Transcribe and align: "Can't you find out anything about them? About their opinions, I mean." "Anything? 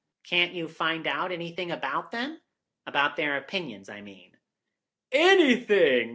"Can't 0.23 0.53
you 0.53 0.67
find 0.67 1.05
out 1.05 1.31
anything 1.31 1.69
about 1.69 2.09
them? 2.11 2.39
About 2.87 3.15
their 3.17 3.37
opinions, 3.37 3.87
I 3.87 4.01
mean." 4.01 4.35
"Anything? 5.11 6.09